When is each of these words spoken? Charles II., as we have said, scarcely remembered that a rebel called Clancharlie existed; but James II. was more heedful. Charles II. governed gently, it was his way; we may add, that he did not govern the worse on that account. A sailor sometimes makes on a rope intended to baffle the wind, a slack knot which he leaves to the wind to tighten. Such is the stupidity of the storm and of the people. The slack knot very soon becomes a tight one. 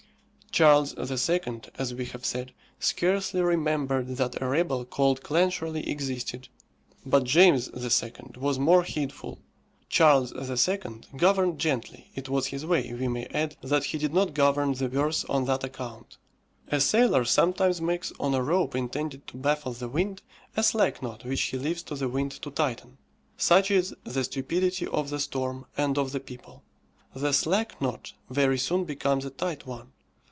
Charles 0.53 0.93
II., 0.99 1.61
as 1.77 1.93
we 1.93 2.03
have 2.07 2.25
said, 2.25 2.51
scarcely 2.77 3.39
remembered 3.41 4.17
that 4.17 4.41
a 4.41 4.47
rebel 4.47 4.83
called 4.83 5.21
Clancharlie 5.23 5.87
existed; 5.87 6.49
but 7.05 7.23
James 7.23 7.69
II. 7.69 8.11
was 8.35 8.59
more 8.59 8.83
heedful. 8.83 9.39
Charles 9.87 10.33
II. 10.35 11.03
governed 11.15 11.57
gently, 11.57 12.11
it 12.15 12.27
was 12.27 12.47
his 12.47 12.65
way; 12.65 12.91
we 12.93 13.07
may 13.07 13.27
add, 13.27 13.55
that 13.61 13.85
he 13.85 13.97
did 13.97 14.13
not 14.13 14.33
govern 14.33 14.73
the 14.73 14.89
worse 14.89 15.23
on 15.29 15.45
that 15.45 15.63
account. 15.63 16.17
A 16.67 16.81
sailor 16.81 17.23
sometimes 17.23 17.79
makes 17.79 18.11
on 18.19 18.33
a 18.33 18.43
rope 18.43 18.75
intended 18.75 19.25
to 19.27 19.37
baffle 19.37 19.71
the 19.71 19.87
wind, 19.87 20.21
a 20.57 20.63
slack 20.63 21.01
knot 21.01 21.23
which 21.23 21.43
he 21.43 21.57
leaves 21.57 21.81
to 21.83 21.95
the 21.95 22.09
wind 22.09 22.31
to 22.41 22.51
tighten. 22.51 22.97
Such 23.37 23.71
is 23.71 23.95
the 24.03 24.25
stupidity 24.25 24.85
of 24.87 25.11
the 25.11 25.19
storm 25.21 25.65
and 25.77 25.97
of 25.97 26.11
the 26.11 26.19
people. 26.19 26.61
The 27.15 27.31
slack 27.31 27.81
knot 27.81 28.11
very 28.29 28.57
soon 28.57 28.83
becomes 28.83 29.23
a 29.23 29.29
tight 29.29 29.65
one. 29.65 29.93